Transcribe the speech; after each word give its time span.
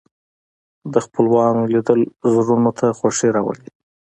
د 0.93 0.95
خپلوانو 1.05 1.61
لیدل 1.73 2.01
زړونو 2.33 2.71
ته 2.79 2.85
خوښي 2.97 3.29
راولي 3.35 3.69